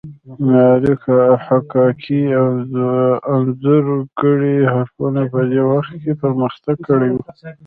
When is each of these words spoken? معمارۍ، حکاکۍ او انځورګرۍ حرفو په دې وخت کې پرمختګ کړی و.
معمارۍ، 0.27 0.93
حکاکۍ 1.45 2.21
او 2.39 2.47
انځورګرۍ 3.33 4.57
حرفو 4.73 5.05
په 5.31 5.39
دې 5.51 5.61
وخت 5.71 5.93
کې 6.01 6.11
پرمختګ 6.23 6.75
کړی 6.87 7.09
و. 7.13 7.17